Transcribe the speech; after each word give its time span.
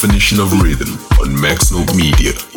Definition 0.00 0.40
of 0.40 0.62
Rhythm 0.62 0.98
on 1.20 1.38
Max 1.38 1.70
Note 1.70 1.94
Media. 1.94 2.49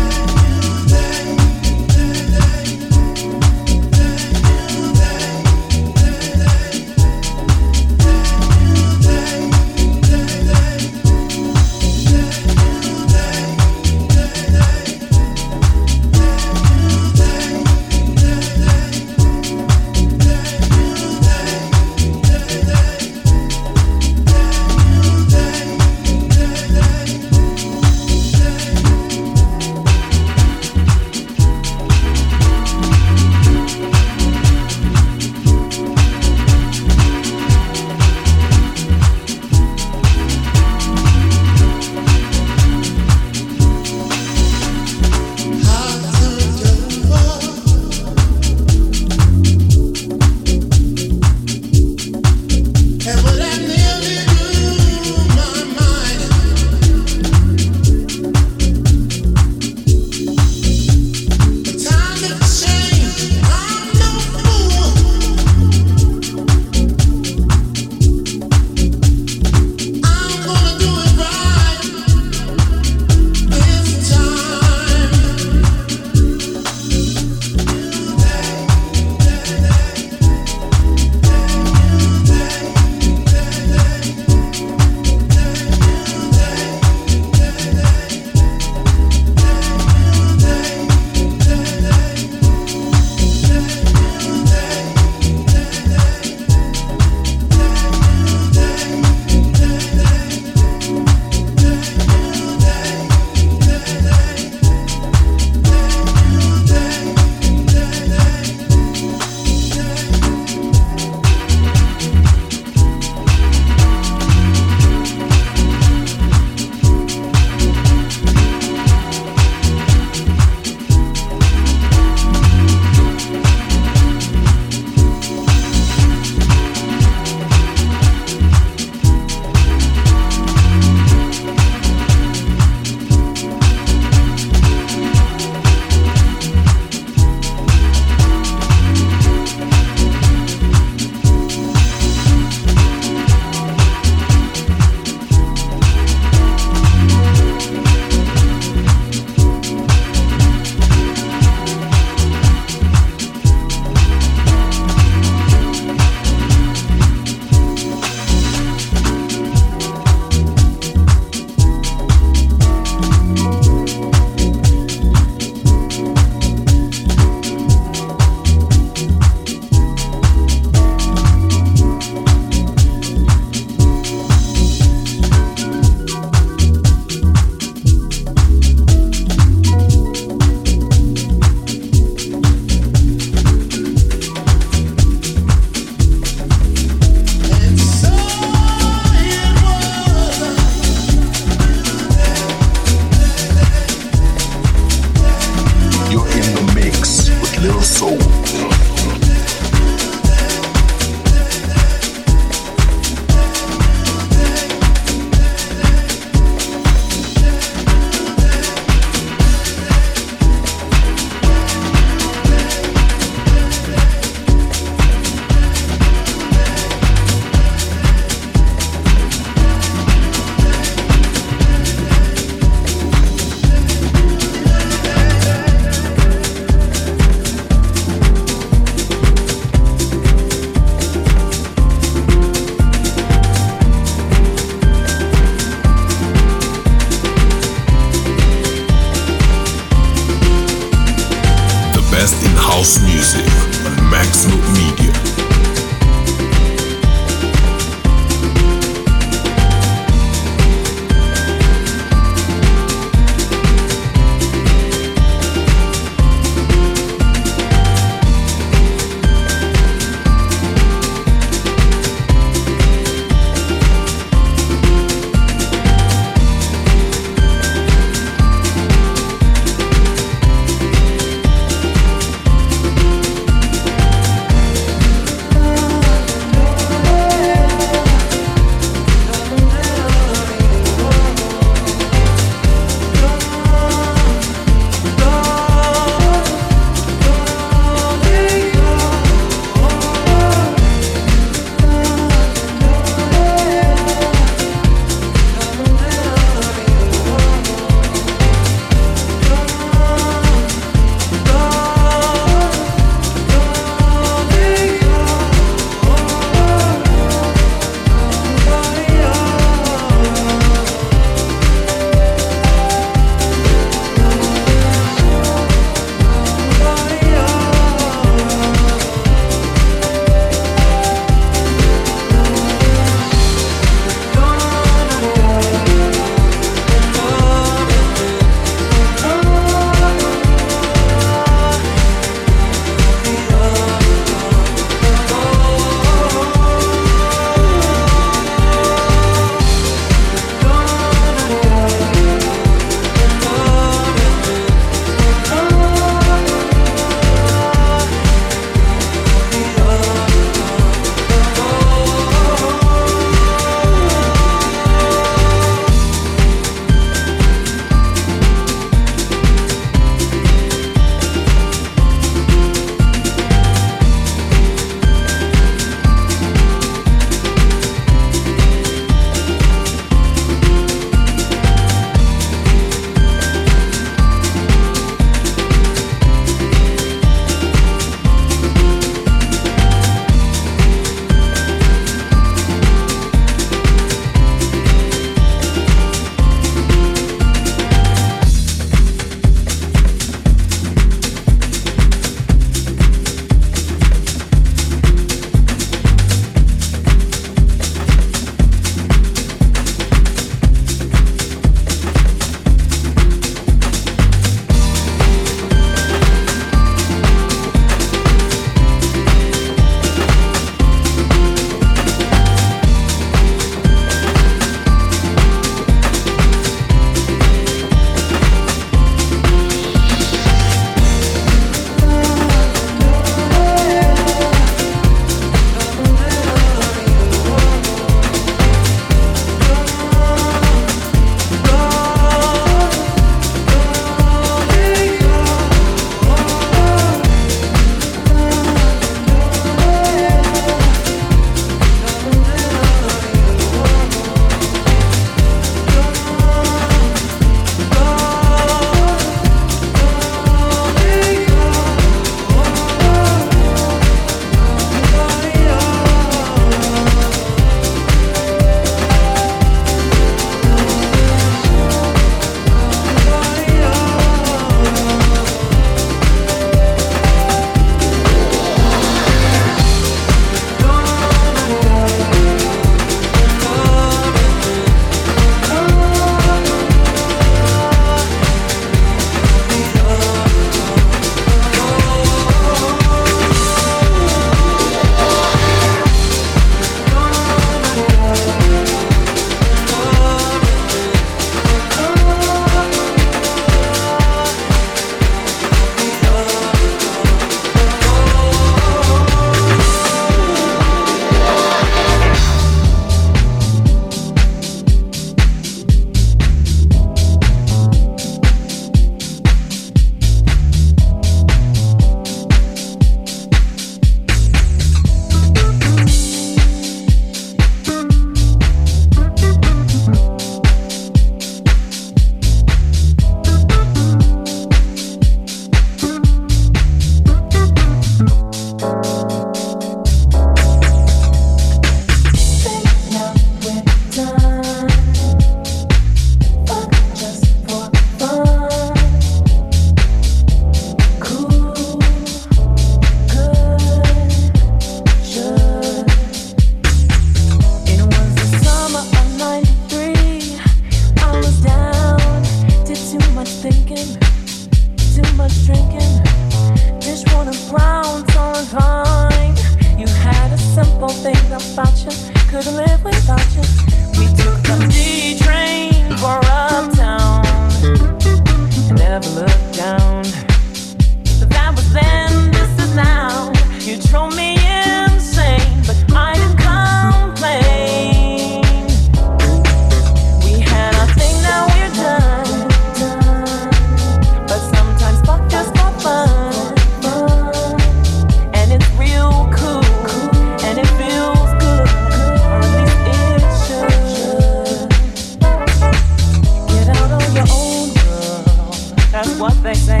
they 599.68 599.74
say. 599.74 600.00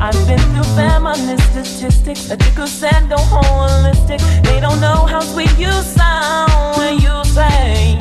I've 0.00 0.14
been 0.26 0.38
through 0.54 0.70
feminist 0.76 1.44
statistics. 1.52 2.30
A 2.30 2.36
dick 2.38 2.54
who 2.54 2.66
said 2.66 3.10
go 3.10 3.16
holistic. 3.16 4.20
They 4.44 4.60
don't 4.60 4.80
know 4.80 5.04
how 5.04 5.20
sweet 5.20 5.52
you 5.58 5.70
sound 5.70 6.78
when 6.78 6.94
you 7.04 7.14
say, 7.24 7.98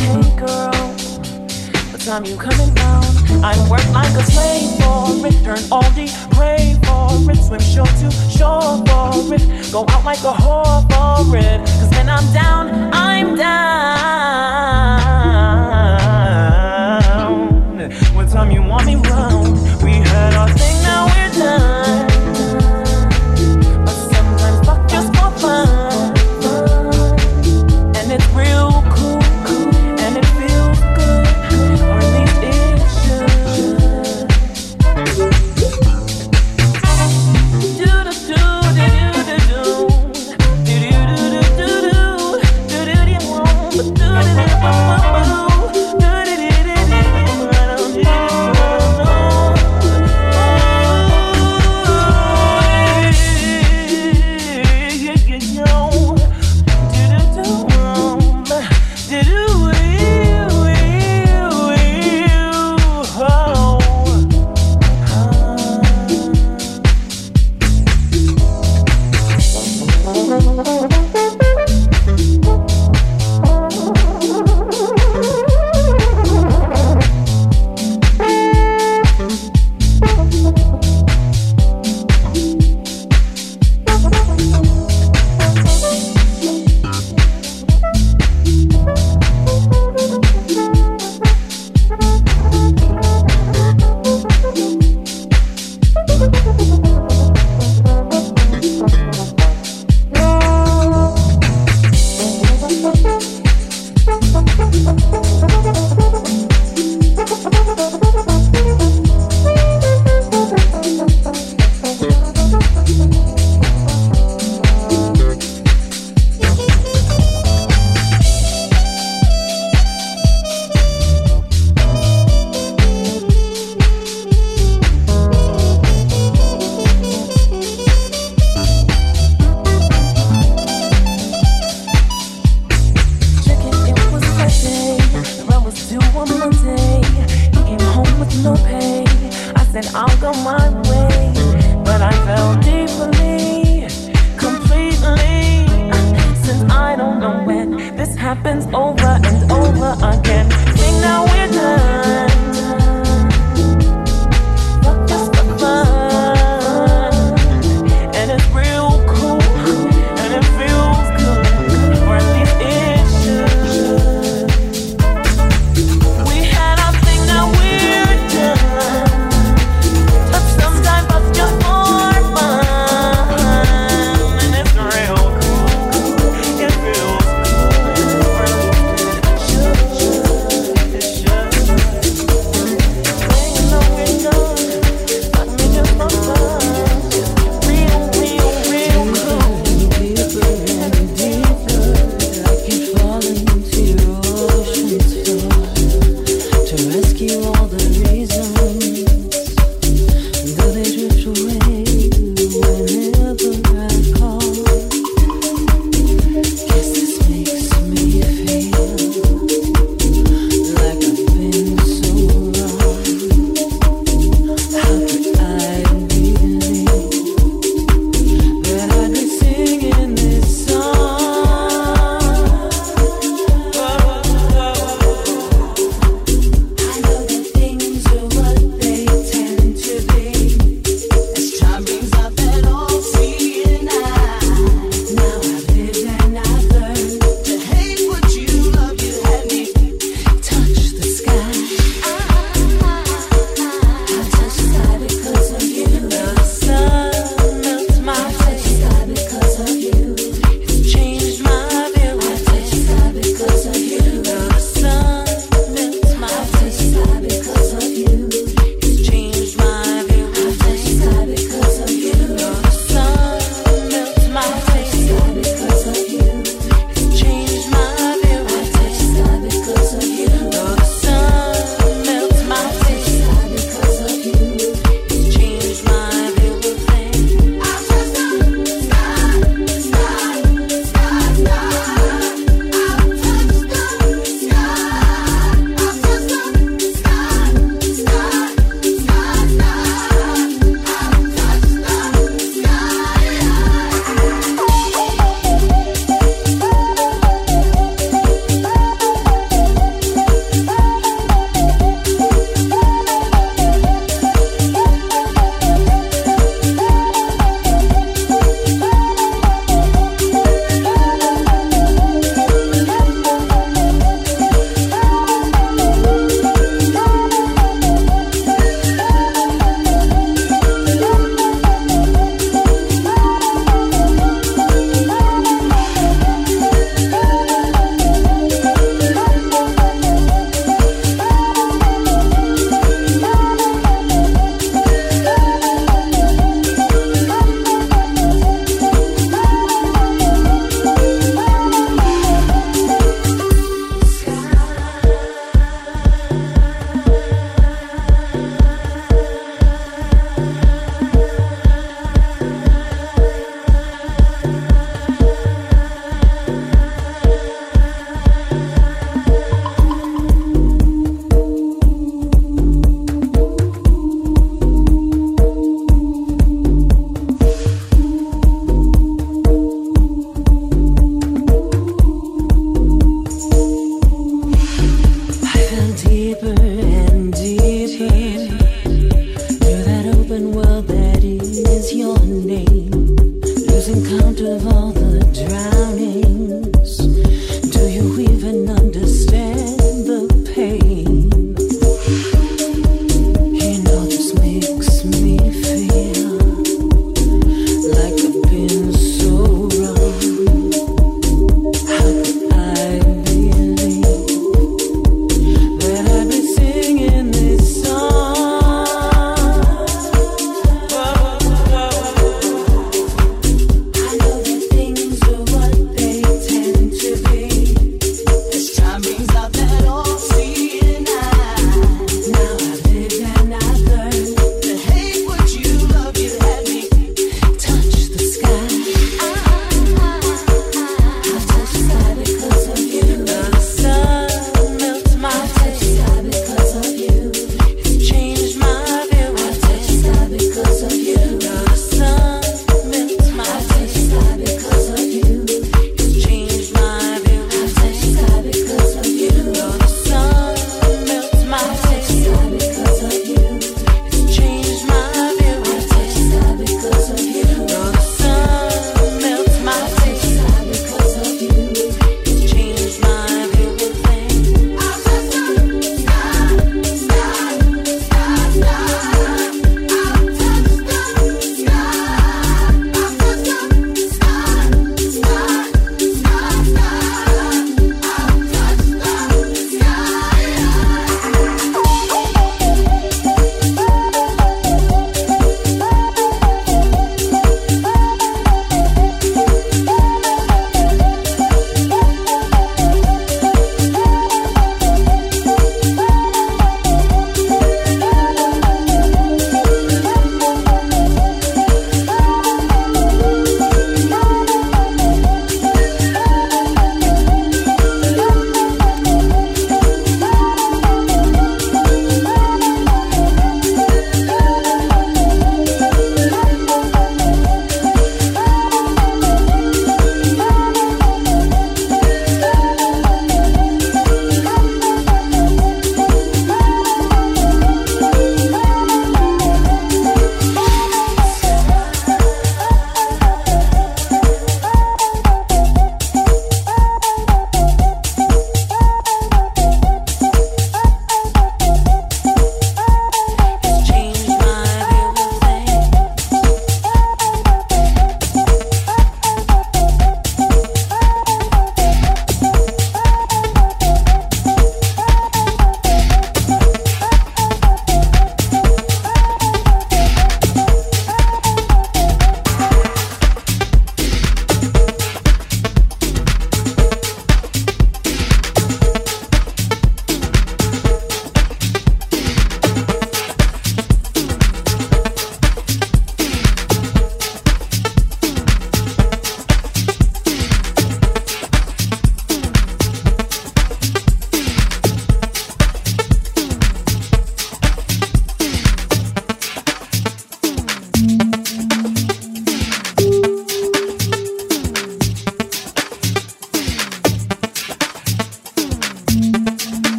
Hey 0.00 0.22
girl, 0.40 0.72
what 1.90 2.00
time 2.00 2.24
you 2.24 2.36
coming 2.38 2.72
down? 2.74 3.04
I 3.44 3.52
work 3.68 3.86
like 3.92 4.14
a 4.16 4.22
slave 4.32 4.70
for 4.80 5.26
it. 5.28 5.36
Turn 5.44 5.60
all 5.70 5.90
day, 5.92 6.08
pray 6.30 6.78
for 6.84 7.10
it. 7.30 7.40
Swim 7.46 7.60
shore 7.60 7.92
to 8.00 8.10
shore 8.36 8.82
for 8.86 9.34
it. 9.34 9.44
Go 9.72 9.84
out 9.90 10.04
like 10.06 10.20
a 10.20 10.32
whore 10.32 10.80
for 10.90 11.36
it. 11.36 11.60
Cause 11.80 11.90
when 11.90 12.08
I'm 12.08 12.26
down, 12.32 12.64
I'm 12.94 13.36
down. 13.36 13.74
What 18.14 18.30
time 18.30 18.50
you 18.50 18.62
want 18.62 18.86
me 18.86 18.96
round? 18.96 19.43